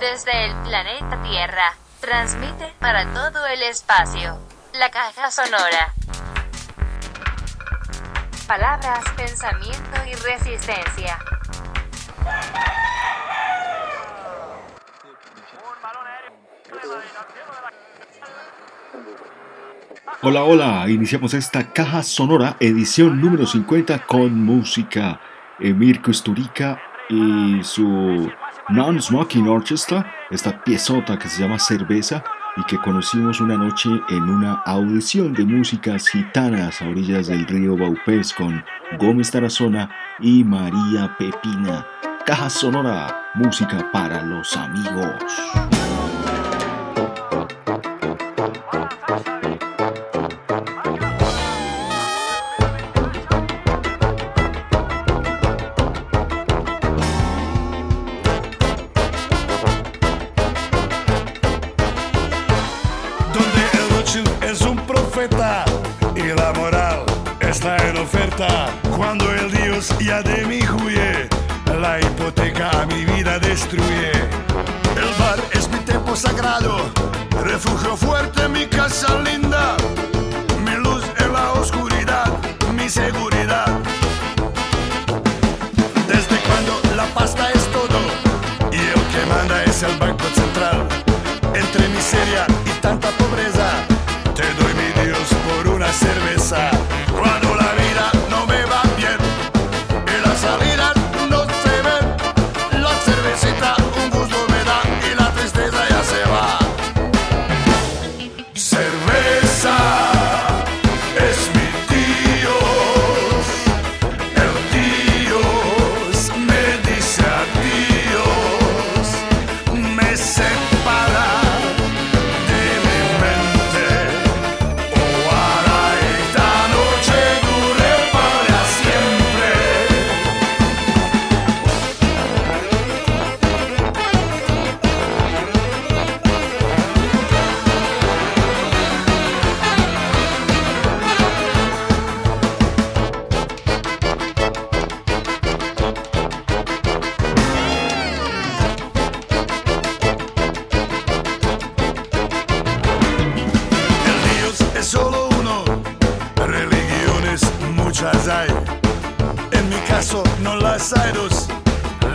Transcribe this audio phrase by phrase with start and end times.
[0.00, 1.74] desde el planeta Tierra.
[2.00, 4.38] Transmite para todo el espacio.
[4.72, 5.92] La caja sonora.
[8.46, 11.18] Palabras, pensamiento y resistencia.
[20.22, 25.20] Hola, hola, iniciamos esta caja sonora, edición número 50 con música.
[25.60, 28.30] Emir Kusturica y su
[28.68, 32.22] Non-Smoking Orchestra, esta piezota que se llama Cerveza
[32.56, 37.76] y que conocimos una noche en una audición de músicas gitanas a orillas del río
[37.76, 38.64] Baupés con
[38.98, 41.86] Gómez Tarazona y María Pepina.
[42.26, 46.17] Caja sonora, música para los amigos.
[73.70, 76.90] El bar es mi templo sagrado,
[77.42, 79.37] refugio fuerte, mi casa linda,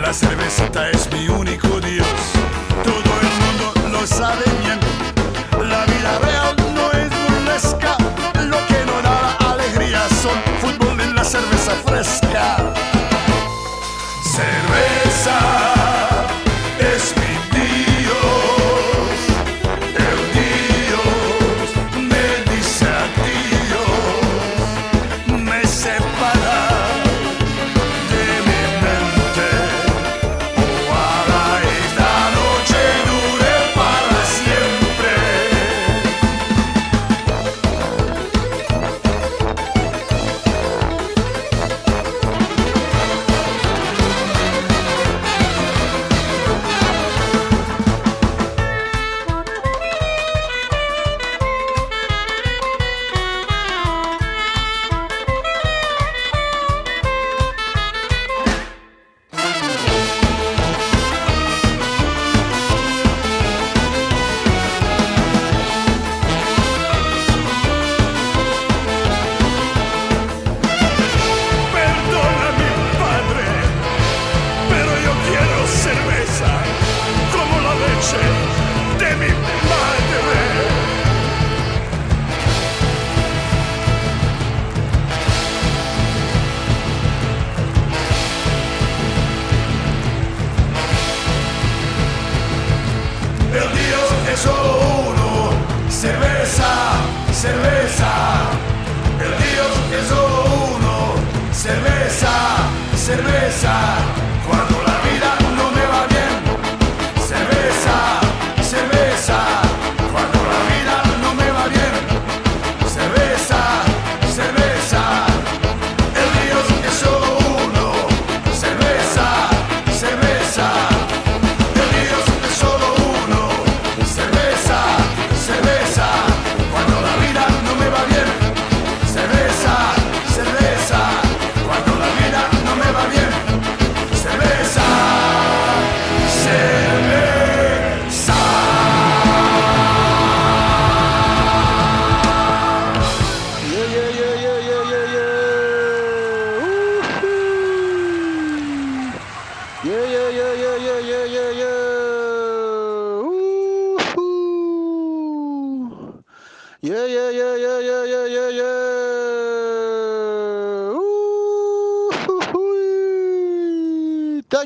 [0.00, 1.28] La cervecita es mi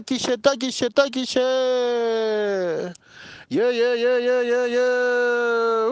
[0.08, 1.40] Takishe, takishe, takishe.
[3.50, 5.90] Yeah, yeah, yeah, yeah, yeah, yeah.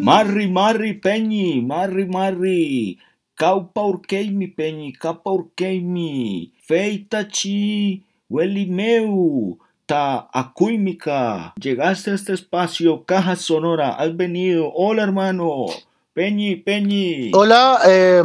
[0.00, 2.98] Marri, marri, peñi, marri, marri.
[3.34, 6.52] Kaupa urkeimi, peñi, kaupa urkeimi.
[6.68, 9.58] Feitachi, meu,
[9.88, 11.52] ta akuimika.
[11.60, 14.70] Llegaste a este espacio, caja sonora, has venido.
[14.72, 15.66] Hola, hermano.
[16.14, 17.32] Peñi, peñi.
[17.34, 18.22] Hola, eh,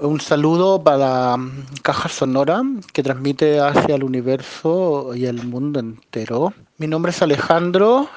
[0.00, 1.36] un saludo para
[1.82, 2.62] Caja Sonora
[2.92, 6.52] que transmite hacia el universo y el mundo entero.
[6.78, 8.08] Mi nombre es Alejandro,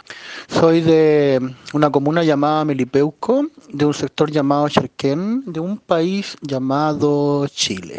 [0.47, 1.41] soy de
[1.73, 7.97] una comuna llamada Melipeuco, de un sector llamado Cherquén, de un país llamado Chile.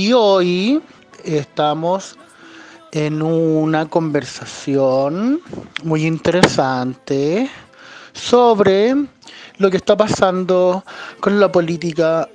[0.00, 0.80] Y hoy
[1.24, 2.16] estamos
[2.92, 5.40] en una conversación
[5.82, 7.50] muy interesante
[8.12, 8.94] sobre
[9.56, 10.84] lo que está pasando
[11.18, 12.28] con la política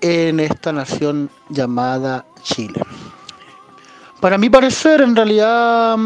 [0.00, 2.80] en esta nación llamada Chile.
[4.20, 5.96] Para mi parecer, en realidad,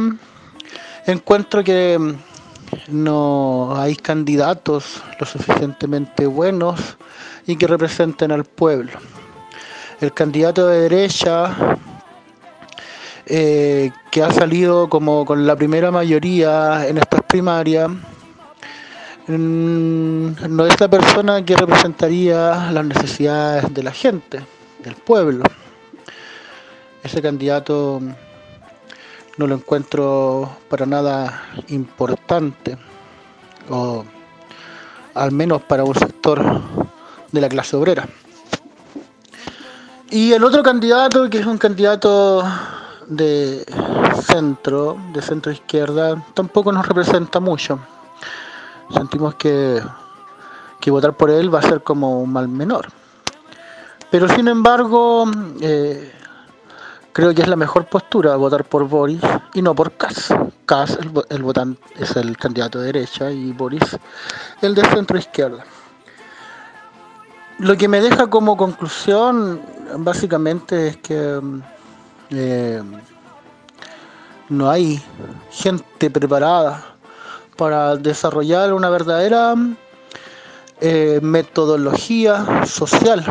[1.04, 1.98] encuentro que
[2.88, 6.80] no hay candidatos lo suficientemente buenos
[7.46, 8.92] y que representen al pueblo.
[10.00, 11.56] El candidato de derecha
[13.26, 17.88] eh, que ha salido como con la primera mayoría en estas primarias,
[19.28, 24.40] mm, no es la persona que representaría las necesidades de la gente,
[24.82, 25.44] del pueblo.
[27.02, 28.02] Ese candidato
[29.38, 32.76] no lo encuentro para nada importante,
[33.70, 34.04] o
[35.14, 36.60] al menos para un sector
[37.32, 38.06] de la clase obrera.
[40.14, 42.44] Y el otro candidato, que es un candidato
[43.08, 43.66] de
[44.22, 47.80] centro, de centro izquierda, tampoco nos representa mucho.
[48.94, 49.82] Sentimos que,
[50.80, 52.86] que votar por él va a ser como un mal menor.
[54.12, 55.28] Pero sin embargo,
[55.60, 56.12] eh,
[57.12, 59.20] creo que es la mejor postura votar por Boris
[59.52, 60.32] y no por Kass.
[60.64, 63.98] Kass, el, el votante, es el candidato de derecha y Boris
[64.62, 65.64] el de centro izquierda.
[67.58, 69.60] Lo que me deja como conclusión
[69.98, 71.40] básicamente es que
[72.30, 72.82] eh,
[74.48, 75.00] no hay
[75.50, 76.84] gente preparada
[77.56, 79.54] para desarrollar una verdadera
[80.80, 83.24] eh, metodología social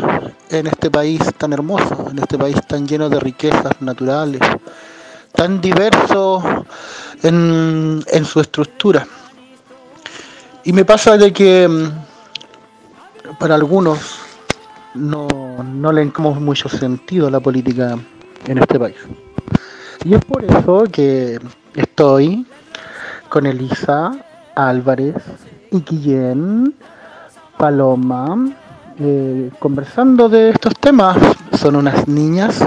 [0.48, 4.40] en este país tan hermoso, en este país tan lleno de riquezas naturales,
[5.32, 6.42] tan diverso
[7.22, 9.06] en, en su estructura.
[10.64, 12.03] Y me pasa de que mm,
[13.38, 14.18] para algunos
[14.94, 15.26] no,
[15.64, 17.98] no le encontramos mucho sentido a la política
[18.46, 18.96] en este país.
[20.04, 21.38] Y es por eso que
[21.74, 22.46] estoy
[23.28, 24.12] con Elisa
[24.54, 25.16] Álvarez
[25.70, 26.74] y Guillén
[27.56, 28.54] Paloma
[28.98, 31.16] eh, conversando de estos temas.
[31.58, 32.60] Son unas niñas.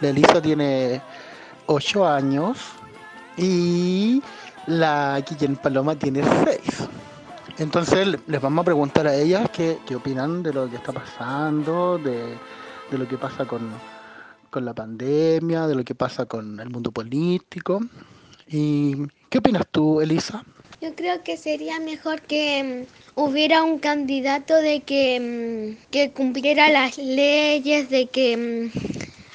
[0.00, 1.00] La Elisa tiene
[1.66, 2.58] 8 años
[3.36, 4.22] y
[4.66, 6.60] la Guillén Paloma tiene 6.
[7.60, 11.98] Entonces les vamos a preguntar a ellas qué, qué opinan de lo que está pasando,
[11.98, 12.38] de,
[12.90, 13.70] de lo que pasa con,
[14.48, 17.82] con la pandemia, de lo que pasa con el mundo político.
[18.48, 18.96] ¿Y
[19.28, 20.42] qué opinas tú, Elisa?
[20.80, 26.70] Yo creo que sería mejor que mm, hubiera un candidato de que, mm, que cumpliera
[26.70, 28.78] las leyes, de que mm,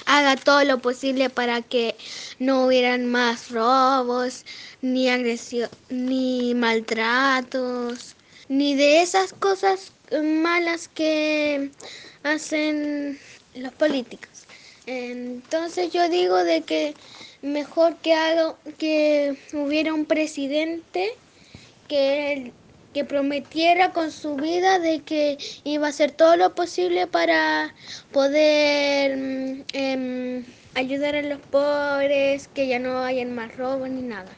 [0.06, 1.94] haga todo lo posible para que
[2.40, 4.44] no hubieran más robos,
[4.82, 8.15] ni agresión, ni maltratos,
[8.48, 11.70] ni de esas cosas malas que
[12.22, 13.18] hacen
[13.54, 14.46] los políticos.
[14.86, 16.94] Entonces yo digo de que
[17.42, 21.10] mejor que haga que hubiera un presidente
[21.88, 22.52] que
[22.96, 27.74] que prometiera con su vida de que iba a hacer todo lo posible para
[28.10, 34.30] poder mm, em, ayudar a los pobres, que ya no hayan más robos ni nada.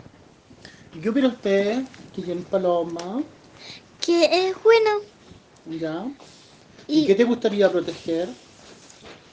[0.93, 1.83] ¿Y qué opina usted,
[2.17, 3.23] Guillén Paloma?
[4.09, 4.91] Que es bueno.
[5.67, 6.07] ¿Ya?
[6.87, 8.31] ¿Y, Y- qué te gustaría proteger?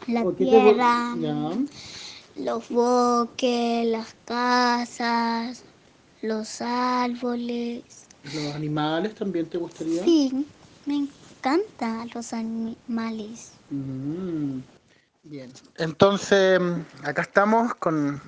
[0.08, 2.44] La ¿O qué te gu- tierra, ¿Ya?
[2.44, 5.64] los bosques, las casas,
[6.22, 8.06] los árboles.
[8.34, 10.04] ¿Los animales también te gustaría?
[10.04, 10.34] Sí,
[10.86, 13.54] me encantan los animales.
[13.70, 14.60] Mm.
[15.24, 16.60] Bien, entonces
[17.04, 18.22] acá estamos con,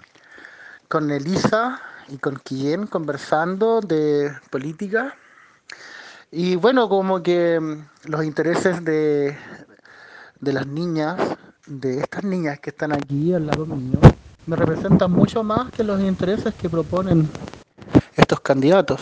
[0.90, 5.16] con Elisa y con Quillén conversando de política.
[6.32, 9.38] Y bueno, como que mm, los intereses de,
[10.40, 11.18] de las niñas,
[11.66, 14.00] de estas niñas que están aquí al lado mío,
[14.46, 17.30] me representan mucho más que los intereses que proponen
[18.16, 19.02] estos candidatos.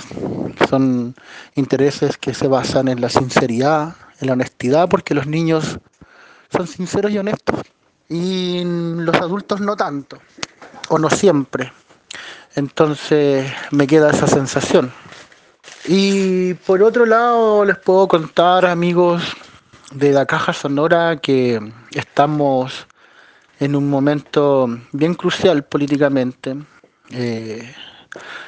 [0.70, 1.16] Son
[1.56, 5.80] intereses que se basan en la sinceridad, en la honestidad, porque los niños
[6.52, 7.60] son sinceros y honestos.
[8.08, 10.20] Y los adultos no tanto,
[10.90, 11.74] o no siempre.
[12.56, 14.92] Entonces me queda esa sensación.
[15.88, 19.22] Y por otro lado les puedo contar, amigos
[19.94, 21.60] de la Caja Sonora, que
[21.92, 22.88] estamos
[23.60, 26.58] en un momento bien crucial políticamente.
[27.12, 27.72] Eh,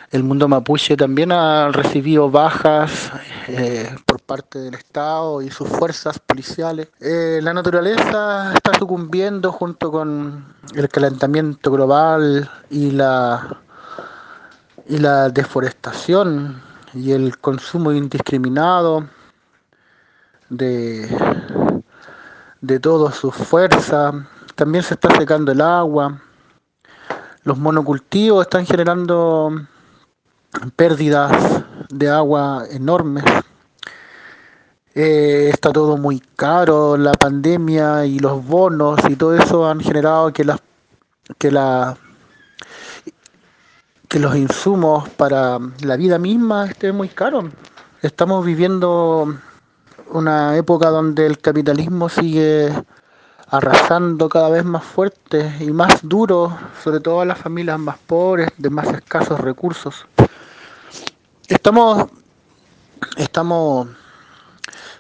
[0.10, 3.12] el mundo mapuche también ha recibido bajas
[3.50, 6.88] eh, por parte del Estado y sus fuerzas policiales.
[7.00, 13.58] Eh, la naturaleza está sucumbiendo junto con el calentamiento global y la,
[14.88, 16.67] y la deforestación
[16.98, 19.08] y el consumo indiscriminado
[20.50, 21.08] de,
[22.62, 24.16] de todas sus fuerzas.
[24.56, 26.20] También se está secando el agua.
[27.44, 29.52] Los monocultivos están generando
[30.76, 33.24] pérdidas de agua enormes.
[34.96, 40.34] Eh, está todo muy caro, la pandemia y los bonos y todo eso han generado
[40.34, 40.60] que las
[41.38, 41.96] que la
[44.08, 47.46] que los insumos para la vida misma estén muy caros.
[48.02, 49.38] Estamos viviendo
[50.12, 52.72] una época donde el capitalismo sigue
[53.50, 58.50] arrasando cada vez más fuerte y más duro, sobre todo a las familias más pobres,
[58.58, 60.06] de más escasos recursos.
[61.48, 62.08] Estamos,
[63.18, 63.88] estamos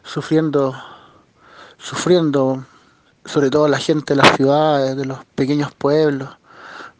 [0.03, 0.73] sufriendo,
[1.77, 2.65] sufriendo,
[3.25, 6.29] sobre todo la gente de las ciudades, de los pequeños pueblos,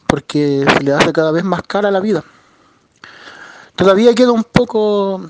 [0.08, 2.24] porque se le hace cada vez más cara la vida.
[3.76, 5.30] Todavía queda un poco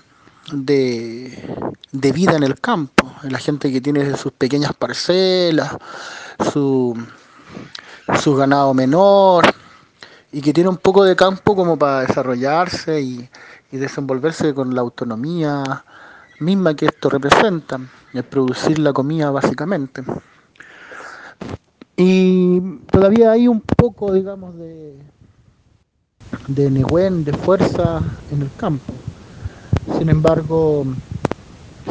[0.52, 5.76] de, de vida en el campo, en la gente que tiene sus pequeñas parcelas,
[6.52, 6.98] su,
[8.22, 9.46] su ganado menor,
[10.32, 13.30] y que tiene un poco de campo como para desarrollarse y,
[13.72, 15.84] y desenvolverse con la autonomía
[16.40, 17.80] misma que esto representa,
[18.14, 20.04] el producir la comida básicamente.
[22.00, 22.62] Y
[22.92, 24.94] todavía hay un poco, digamos, de,
[26.48, 28.94] de negüen, de fuerza en el campo.
[29.98, 30.86] Sin embargo,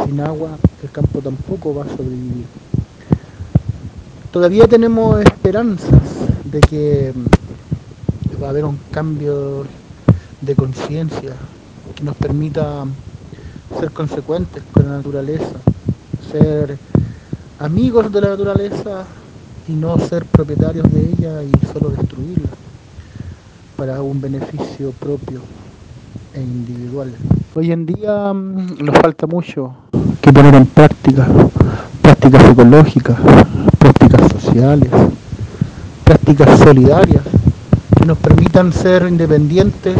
[0.04, 0.50] sin agua
[0.84, 2.46] el campo tampoco va a sobrevivir.
[4.30, 5.90] Todavía tenemos esperanzas
[6.44, 7.12] de que
[8.40, 9.64] va a haber un cambio
[10.40, 11.32] de conciencia
[11.96, 12.84] que nos permita
[13.80, 15.56] ser consecuentes con la naturaleza,
[16.30, 16.78] ser
[17.58, 19.04] amigos de la naturaleza
[19.68, 22.48] y no ser propietarios de ella y solo destruirla
[23.76, 25.40] para un beneficio propio
[26.34, 27.12] e individual.
[27.54, 29.74] Hoy en día mm, nos falta mucho
[30.20, 31.26] que poner en práctica,
[32.02, 33.18] prácticas ecológicas,
[33.78, 34.90] prácticas sociales,
[36.04, 37.22] prácticas solidarias
[37.98, 39.96] que nos permitan ser independientes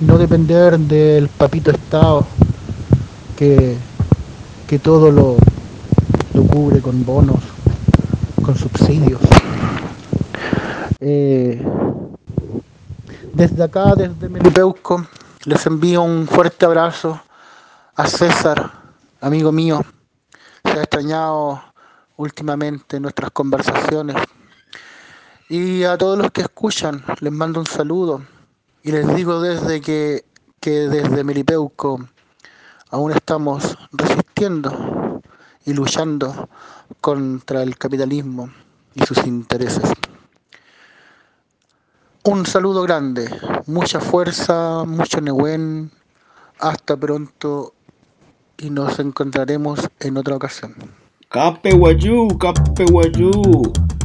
[0.00, 2.26] no depender del papito Estado
[3.36, 3.76] que,
[4.66, 5.36] que todo lo,
[6.34, 7.40] lo cubre con bonos,
[8.46, 9.20] con subsidios.
[11.00, 11.60] Eh,
[13.32, 15.04] desde acá, desde Melipeuco,
[15.44, 17.20] les envío un fuerte abrazo
[17.96, 18.70] a César,
[19.20, 19.84] amigo mío.
[20.62, 21.60] Se ha extrañado
[22.16, 24.16] últimamente nuestras conversaciones.
[25.48, 28.22] Y a todos los que escuchan, les mando un saludo.
[28.84, 30.24] Y les digo desde que,
[30.60, 32.08] que desde Melipeuco
[32.90, 35.05] aún estamos resistiendo
[35.66, 36.48] y luchando
[37.00, 38.50] contra el capitalismo
[38.94, 39.82] y sus intereses.
[42.22, 43.28] Un saludo grande,
[43.66, 45.90] mucha fuerza, mucho Nehuen.
[46.58, 47.74] Hasta pronto
[48.56, 50.74] y nos encontraremos en otra ocasión.
[51.28, 53.30] Cape Guayú, Cape Guayú.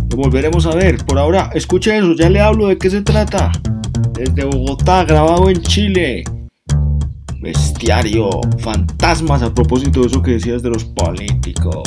[0.10, 1.06] Lo volveremos a ver.
[1.06, 3.52] Por ahora, escuche eso, ya le hablo de qué se trata.
[4.14, 6.24] Desde Bogotá, grabado en Chile.
[7.42, 8.30] Bestiario,
[8.60, 11.82] fantasmas a propósito de eso que decías de los políticos.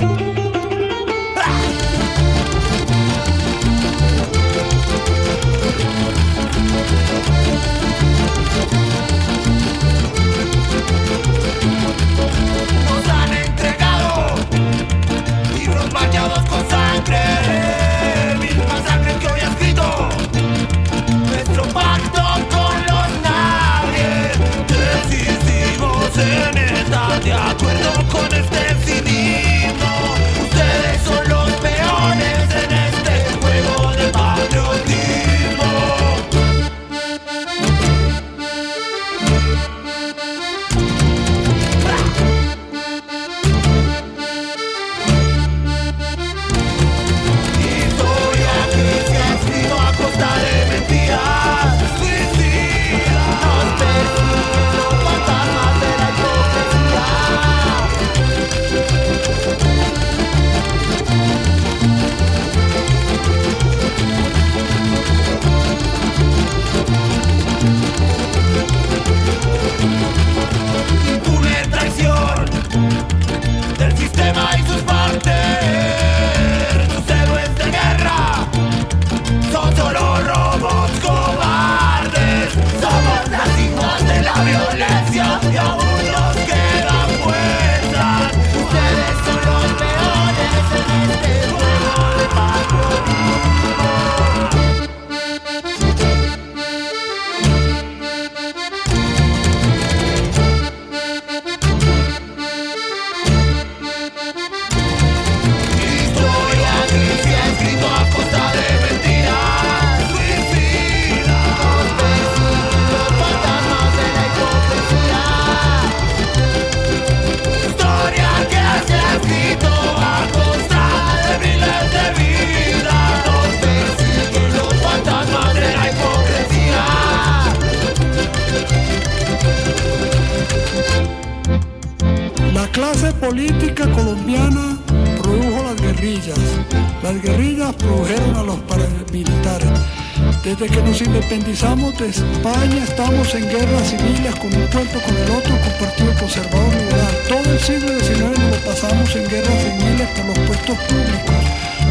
[141.98, 146.74] De España estamos en guerras civiles con un puerto con el otro, con Partido Conservador
[146.74, 147.14] Liberal.
[147.28, 151.34] Todo el siglo XIX lo pasamos en guerras civiles por los puestos públicos.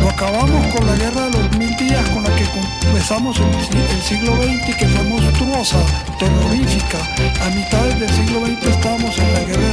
[0.01, 2.43] Lo acabamos con la guerra de los mil días con la que
[2.87, 5.79] empezamos el, el siglo XX, que fue monstruosa,
[6.19, 6.99] terrorífica.
[7.41, 9.69] A mitades del siglo XX estábamos en la guerra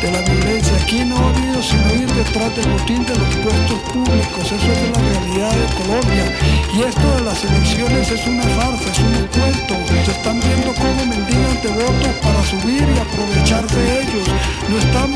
[0.00, 0.76] de la, de violencia.
[0.80, 4.44] Aquí no ha habido sino ir detrás del botín de los puestos públicos.
[4.46, 6.24] Eso es la realidad de Colombia.
[6.72, 9.74] Y esto las elecciones es una farsa, es un cuento.
[10.04, 14.28] Se están viendo cómo mendigan de votos para subir y aprovechar de ellos.
[14.70, 15.10] No están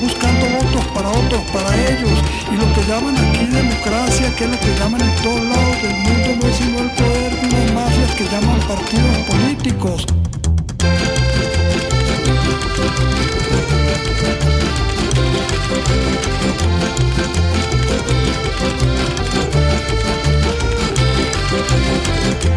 [0.00, 2.16] buscando votos para otros, para ellos.
[2.50, 5.96] Y lo que llaman aquí democracia, que es lo que llaman en todos lados del
[6.06, 10.06] mundo, no es sino el poder de unas mafias que llaman partidos políticos.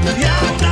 [0.01, 0.68] Yeah.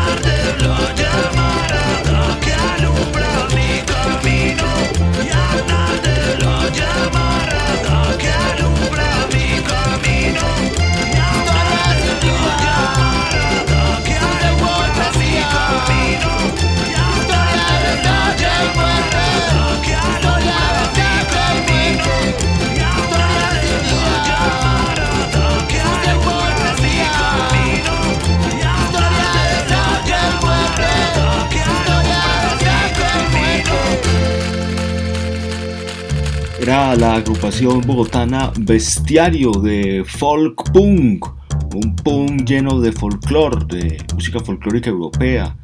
[36.67, 41.25] Era la agrupación bogotana Bestiario de folk punk,
[41.73, 45.55] un punk lleno de folclore, de música folclórica europea,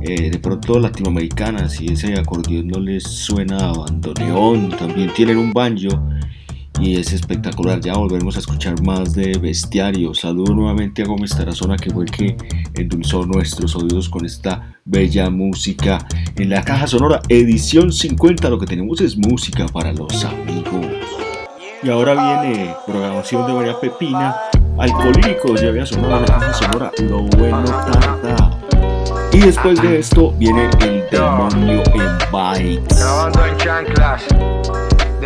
[0.00, 5.52] eh, de pronto latinoamericana, si ese acordeón no les suena a bandoneón, también tienen un
[5.52, 6.00] banjo
[6.80, 7.80] y es espectacular.
[7.80, 10.14] Ya volveremos a escuchar más de Bestiario.
[10.14, 12.36] Saludo nuevamente a Gómez Tarazona, que fue el que
[12.74, 16.06] endulzó nuestros oídos con esta bella música.
[16.36, 20.86] En la caja sonora, edición 50, lo que tenemos es música para los amigos.
[21.82, 24.36] Y ahora viene programación de María Pepina,
[24.78, 28.58] Alcohólicos, ya había sonado la caja sonora, lo bueno tarda.
[29.32, 32.98] Y después de esto viene el demonio en bytes.
[32.98, 34.24] Grabando en chanclas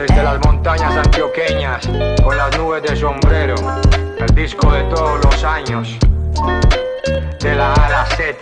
[0.00, 1.88] desde las montañas antioqueñas
[2.22, 3.56] con las nubes de sombrero,
[4.20, 5.98] el disco de todos los años,
[7.40, 8.37] de la A la Z.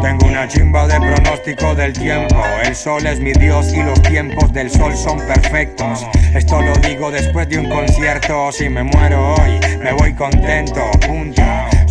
[0.00, 2.36] Tengo una chimba de pronóstico del tiempo.
[2.62, 6.06] El sol es mi dios y los tiempos del sol son perfectos.
[6.34, 8.52] Esto lo digo después de un concierto.
[8.52, 10.82] Si me muero hoy, me voy contento.
[11.06, 11.42] Punto.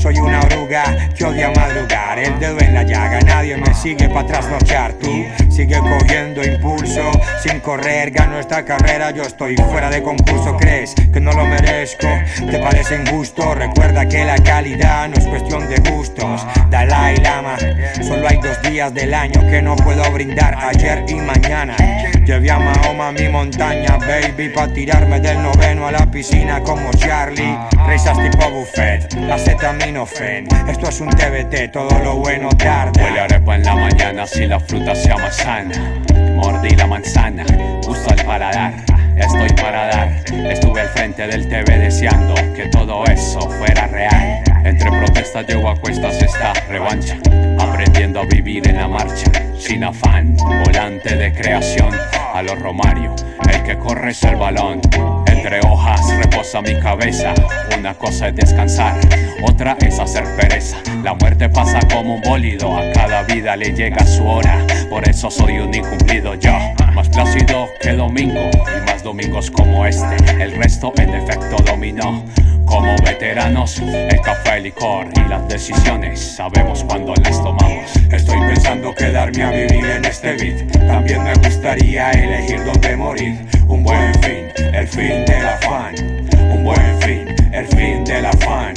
[0.04, 0.84] Soy una oruga
[1.16, 2.20] que odia madrugar.
[2.20, 4.92] El dedo en la llaga, nadie me sigue para trasnochar.
[4.96, 5.08] Tú
[5.50, 7.10] sigue cogiendo impulso.
[7.42, 9.12] Sin correr, gano esta carrera.
[9.12, 10.58] Yo estoy fuera de concurso.
[10.58, 12.10] ¿Crees que no lo merezco?
[12.52, 13.56] ¿Te parece injusto?
[13.56, 16.46] Recuerda que la calidad no es cuestión de gustos.
[16.70, 17.56] Dalai Lama,
[18.02, 20.54] solo hay dos días del año que no puedo brindar.
[20.54, 21.78] Ayer y mañana.
[22.26, 27.58] Llevé a Mahoma mi montaña, baby, pa' tirarme del noveno a la piscina como Charlie.
[27.86, 30.48] Risas tipo buffet, acetaminofén.
[30.70, 33.04] Esto es un TBT, todo lo bueno tarde.
[33.04, 35.76] Huele arepa en la mañana si la fruta sea más sana.
[36.36, 37.44] Mordí la manzana,
[37.86, 38.74] gusto al paladar.
[39.18, 40.24] Estoy para dar.
[40.50, 44.44] Estuve al frente del TV deseando que todo eso fuera real.
[44.64, 47.18] Entre protestas llevo a cuestas esta revancha.
[47.74, 50.38] Aprendiendo a vivir en la marcha, sin afán.
[50.64, 51.90] Volante de creación
[52.32, 53.16] a los Romario.
[53.52, 54.80] El que corre es el balón.
[55.26, 57.34] Entre hojas reposa mi cabeza.
[57.76, 58.94] Una cosa es descansar,
[59.42, 60.78] otra es hacer pereza.
[61.02, 64.60] La muerte pasa como un bólido, a cada vida le llega su hora.
[64.88, 66.56] Por eso soy un incumplido yo,
[66.94, 70.16] más plácido que domingo y más domingos como este.
[70.42, 72.24] El resto en efecto dominó.
[72.66, 77.96] Como veteranos, el café, el licor y las decisiones sabemos cuándo las tomamos.
[78.12, 80.72] Estoy pensando quedarme a vivir en este beat.
[80.88, 83.38] También me gustaría elegir dónde morir.
[83.68, 85.96] Un buen fin, el fin del afán.
[86.52, 88.74] Un buen fin, el fin del afán.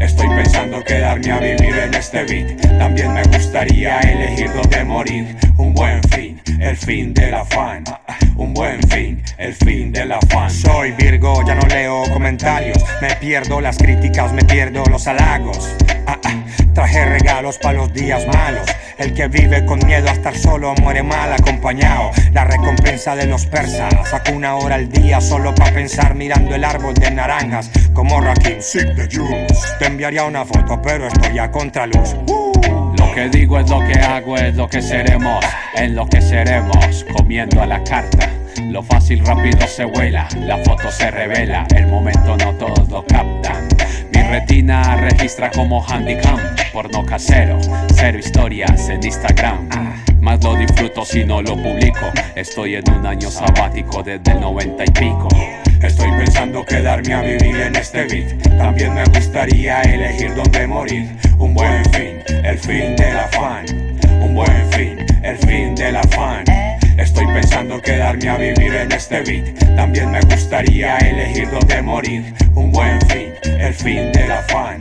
[0.00, 2.78] Estoy pensando quedarme a vivir en este beat.
[2.78, 5.36] También me gustaría elegir dónde morir.
[5.56, 7.84] Un buen fin, el fin del afán.
[8.36, 10.50] Un buen fin, el fin del afán.
[10.50, 12.78] Soy Virgo, ya no leo comentarios.
[13.00, 15.74] Me pierdo las críticas, me pierdo los halagos.
[16.06, 18.66] Ah, ah, Traje regalos para los días malos.
[18.98, 22.10] El que vive con miedo a estar solo muere mal acompañado.
[22.32, 23.94] La recompensa de los persas.
[24.10, 27.70] Saco una hora al día solo para pensar mirando el árbol de naranjas.
[27.94, 29.08] Como Rakim, Sig the.
[29.78, 32.14] Te enviaría una foto, pero estoy a contraluz.
[32.26, 32.45] Uh,
[33.16, 35.42] que digo es lo que hago, es lo que seremos,
[35.74, 38.30] en lo que seremos, comiendo a la carta.
[38.68, 43.68] Lo fácil rápido se vuela, la foto se revela, el momento no todos lo captan.
[44.14, 46.38] Mi retina registra como handicam,
[46.74, 47.58] porno casero,
[47.94, 49.66] cero historias en Instagram.
[50.20, 52.12] Más lo disfruto si no lo publico.
[52.34, 55.28] Estoy en un año sabático desde el 90 y pico.
[55.82, 58.42] Estoy pensando quedarme a vivir en este beat.
[58.58, 61.08] También me gustaría elegir dónde morir.
[61.38, 63.66] Un buen fin, el fin del afán.
[64.22, 66.44] Un buen fin, el fin del afán.
[66.96, 69.76] Estoy pensando quedarme a vivir en este beat.
[69.76, 72.34] También me gustaría elegir dónde morir.
[72.54, 74.80] Un buen fin, el fin del afán.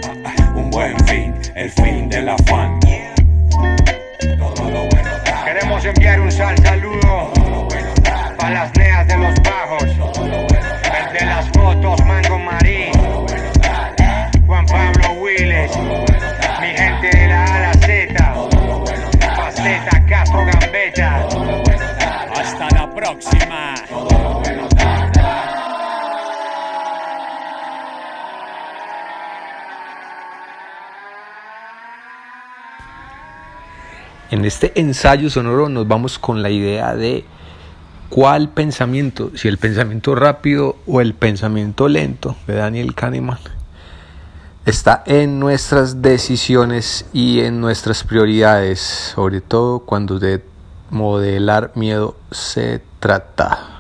[0.56, 2.85] Un buen fin, el fin del afán.
[34.46, 37.26] Este ensayo sonoro nos vamos con la idea de
[38.10, 43.40] cuál pensamiento, si el pensamiento rápido o el pensamiento lento de Daniel Kahneman,
[44.68, 48.82] está en nuestras decisiones y en nuestras prioridades,
[49.16, 50.44] sobre todo cuando de
[50.92, 53.75] modelar miedo se trata.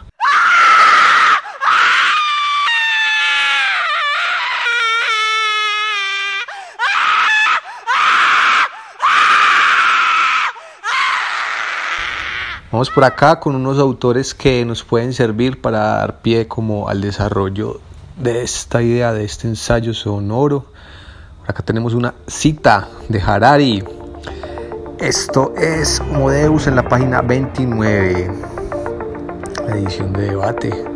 [12.76, 17.00] Vamos por acá con unos autores que nos pueden servir para dar pie como al
[17.00, 17.80] desarrollo
[18.18, 20.66] de esta idea, de este ensayo sonoro.
[21.48, 23.82] Acá tenemos una cita de Harari.
[25.00, 28.30] Esto es Modeus en la página 29,
[29.66, 30.95] la edición de debate.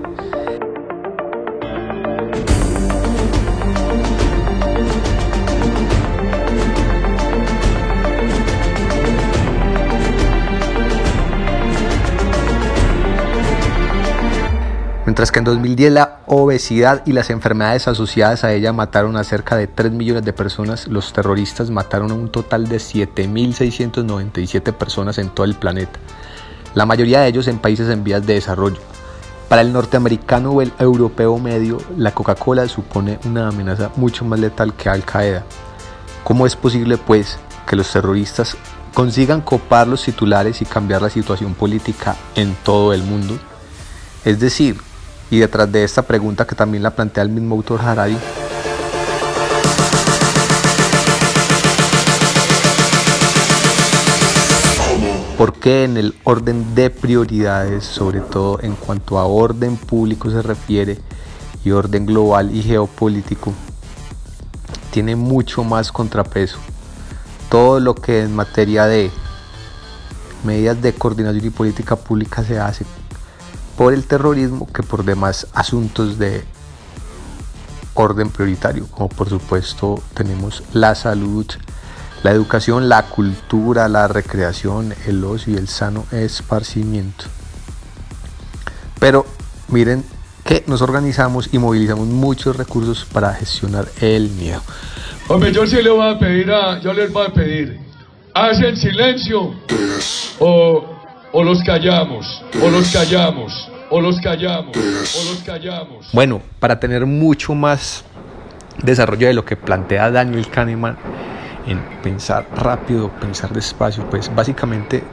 [15.20, 19.58] Mientras que en 2010 la obesidad y las enfermedades asociadas a ella mataron a cerca
[19.58, 25.28] de 3 millones de personas, los terroristas mataron a un total de 7.697 personas en
[25.28, 26.00] todo el planeta,
[26.74, 28.78] la mayoría de ellos en países en vías de desarrollo.
[29.50, 34.74] Para el norteamericano o el europeo medio, la Coca-Cola supone una amenaza mucho más letal
[34.74, 35.44] que Al Qaeda.
[36.24, 38.56] ¿Cómo es posible, pues, que los terroristas
[38.94, 43.38] consigan copar los titulares y cambiar la situación política en todo el mundo?
[44.24, 44.78] Es decir,
[45.32, 48.18] y detrás de esta pregunta que también la plantea el mismo autor Harari,
[55.38, 60.42] ¿Por qué en el orden de prioridades, sobre todo en cuanto a orden público se
[60.42, 61.00] refiere
[61.64, 63.54] y orden global y geopolítico,
[64.92, 66.58] tiene mucho más contrapeso?
[67.50, 69.12] Todo lo que en materia de
[70.44, 72.84] medidas de coordinación y política pública se hace
[73.80, 76.44] por el terrorismo que por demás asuntos de
[77.94, 81.46] orden prioritario, como por supuesto tenemos la salud,
[82.22, 87.24] la educación, la cultura, la recreación, el ocio y el sano esparcimiento.
[89.00, 89.26] Pero
[89.70, 90.04] miren
[90.44, 94.62] que nos organizamos y movilizamos muchos recursos para gestionar el miedo.
[95.30, 97.80] Hombre, yo sí le voy a pedir a, yo les voy a pedir,
[98.34, 99.54] hacen silencio
[100.40, 100.99] o
[101.32, 106.10] o los callamos, o los callamos, o los callamos, o los callamos.
[106.14, 108.04] Bueno, para tener mucho más
[108.82, 110.98] desarrollo de lo que plantea Daniel Kahneman
[111.68, 115.04] en pensar rápido, pensar despacio, pues básicamente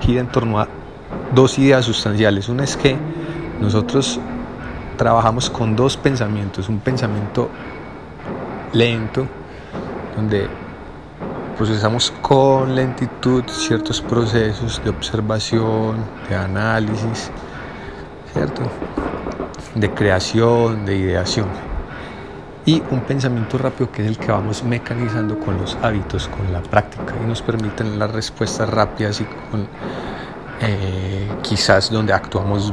[0.00, 0.68] gira en torno a
[1.34, 2.48] dos ideas sustanciales.
[2.48, 2.96] Una es que
[3.60, 4.18] nosotros
[4.96, 7.48] trabajamos con dos pensamientos, un pensamiento
[8.72, 9.26] lento,
[10.16, 10.48] donde
[11.56, 17.30] procesamos con lentitud ciertos procesos de observación, de análisis,
[18.32, 18.62] ¿cierto?
[19.74, 21.46] De creación, de ideación.
[22.64, 26.62] Y un pensamiento rápido que es el que vamos mecanizando con los hábitos, con la
[26.62, 29.66] práctica y nos permiten las respuestas rápidas y con
[30.60, 32.72] eh, quizás donde actuamos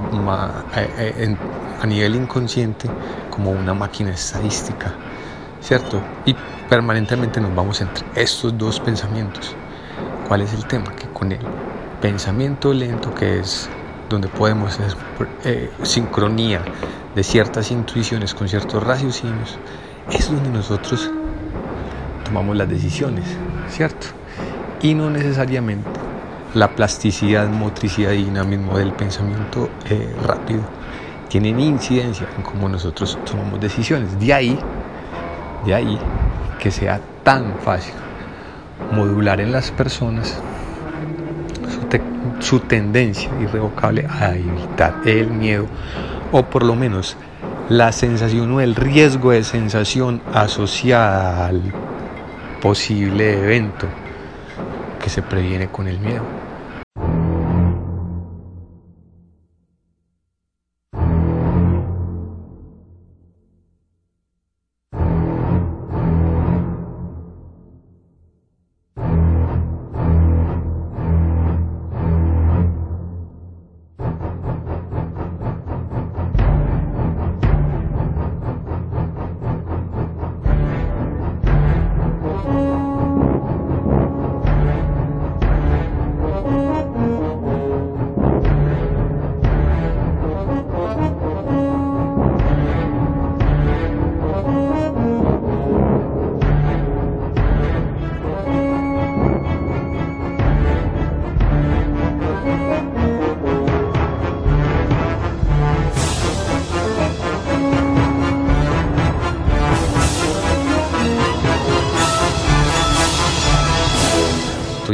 [0.75, 1.35] eh, eh,
[1.81, 2.87] a nivel inconsciente
[3.31, 4.93] como una máquina estadística,
[5.59, 5.99] ¿cierto?
[6.23, 6.35] Y
[6.69, 9.55] permanentemente nos vamos entre estos dos pensamientos.
[10.27, 10.95] ¿Cuál es el tema?
[10.95, 11.39] Que con el
[12.01, 13.69] pensamiento lento, que es
[14.10, 14.95] donde podemos hacer
[15.45, 16.62] eh, sincronía
[17.15, 19.58] de ciertas intuiciones con ciertos raciocinios,
[20.12, 21.10] es donde nosotros
[22.23, 23.25] tomamos las decisiones,
[23.69, 24.08] ¿cierto?
[24.82, 25.89] y no necesariamente
[26.53, 30.62] la plasticidad, motricidad y dinamismo del pensamiento eh, rápido
[31.27, 34.19] tienen incidencia en cómo nosotros tomamos decisiones.
[34.19, 34.60] De ahí,
[35.63, 35.99] de ahí
[36.59, 37.93] que sea tan fácil
[38.91, 40.39] modular en las personas
[42.39, 45.65] su, tendencia irrevocable a evitar el miedo
[46.31, 47.17] o por lo menos
[47.69, 51.61] la sensación o el riesgo de sensación asociada al
[52.61, 53.87] posible evento
[55.01, 56.38] que se previene con el miedo.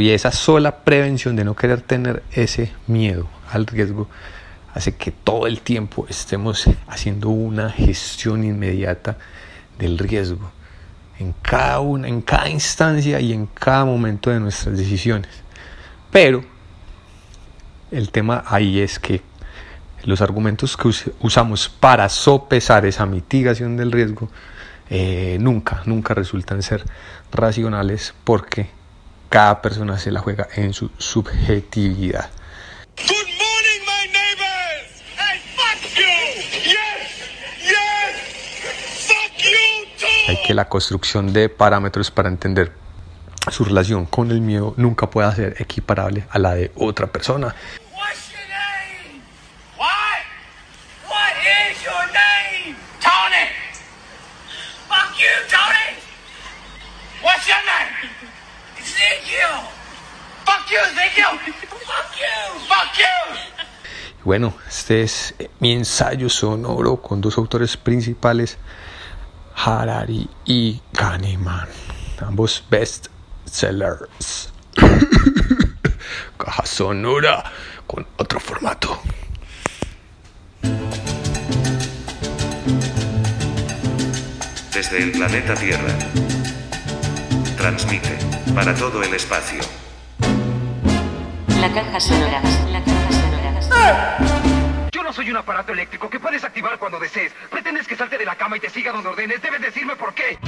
[0.06, 4.06] Y esa sola prevención de no querer tener ese miedo al riesgo
[4.72, 9.18] hace que todo el tiempo estemos haciendo una gestión inmediata
[9.80, 10.52] del riesgo
[11.18, 15.42] en cada una, en cada instancia y en cada momento de nuestras decisiones.
[16.12, 16.44] Pero
[17.90, 19.22] el tema ahí es que
[20.04, 20.88] los argumentos que
[21.18, 24.30] usamos para sopesar esa mitigación del riesgo
[24.88, 26.84] eh, nunca, nunca resultan ser
[27.32, 28.76] racionales porque
[29.28, 32.30] cada persona se la juega en su subjetividad.
[40.28, 42.72] Hay que la construcción de parámetros para entender
[43.50, 47.54] su relación con el miedo nunca pueda ser equiparable a la de otra persona.
[64.26, 68.58] Bueno, este es mi ensayo sonoro con dos autores principales,
[69.54, 71.68] Harari y Kahneman,
[72.22, 73.06] ambos best
[73.44, 74.52] sellers.
[76.38, 77.44] Caja sonora
[77.86, 79.00] con otro formato.
[84.74, 85.96] Desde el planeta Tierra.
[87.56, 88.18] Transmite
[88.56, 89.60] para todo el espacio.
[91.60, 92.42] La caja sonora.
[92.72, 92.95] La caja
[94.92, 97.32] Yo no soy un aparato eléctrico que puedes activar cuando desees.
[97.50, 99.40] Pretendes que salte de la cama y te siga donde ordenes.
[99.42, 100.38] Debes decirme por qué.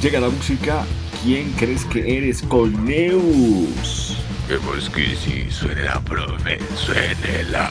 [0.00, 0.84] Llega la música.
[1.22, 4.16] ¿Quién crees que eres con Neus?
[4.48, 7.70] Vemos que sí, suene la profe, suene la.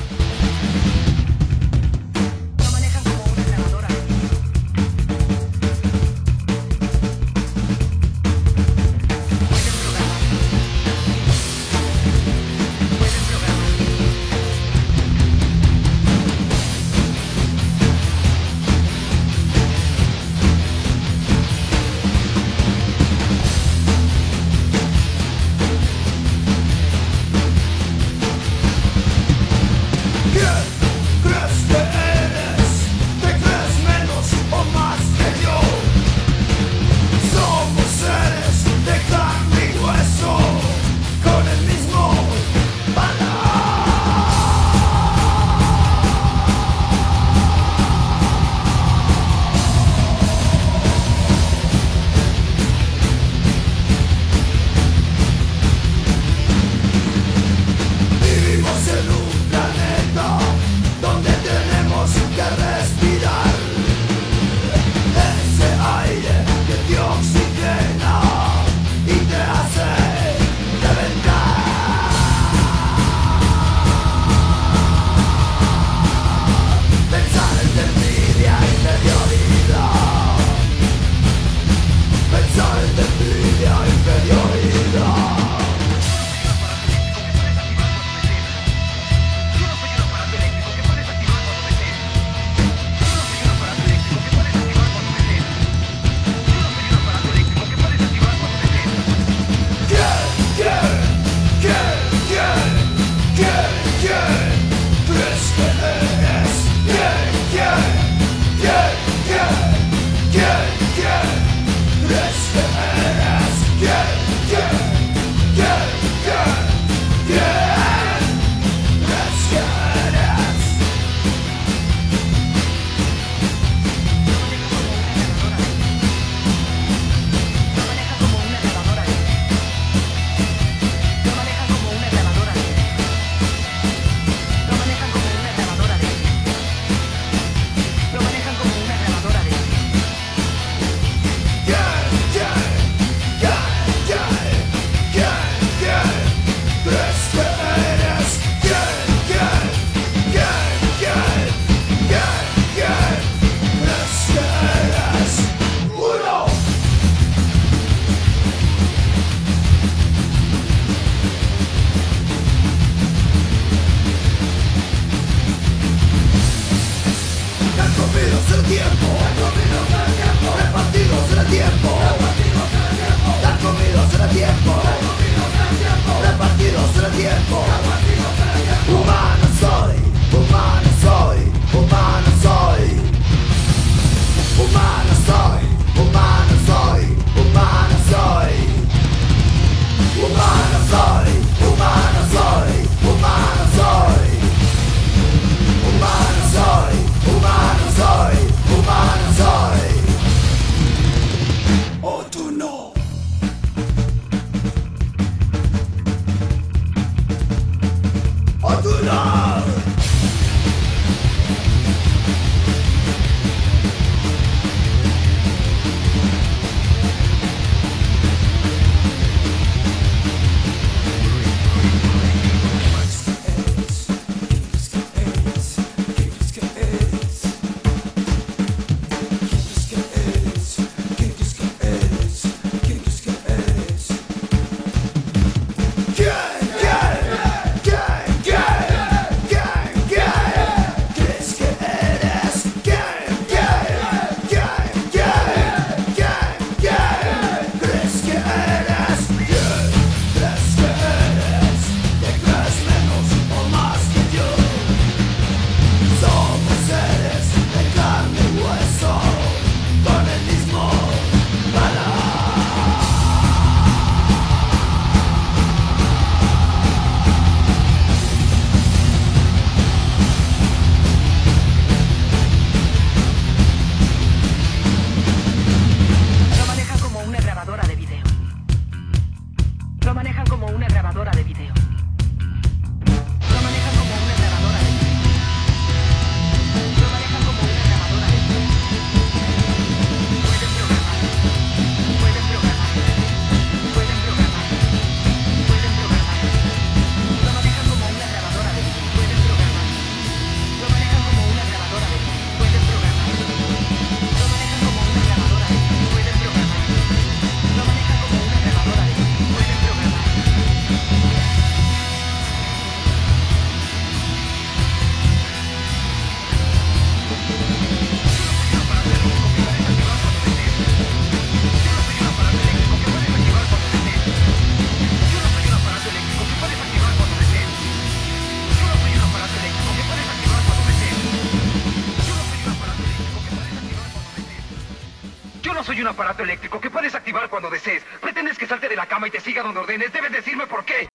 [339.27, 341.07] Y te siga donde ordenes, debes decirme por qué.